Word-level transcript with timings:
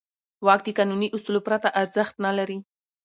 واک 0.45 0.61
د 0.65 0.69
قانوني 0.77 1.07
اصولو 1.15 1.39
پرته 1.47 1.67
ارزښت 1.81 2.15
نه 2.25 2.31
لري. 2.37 2.57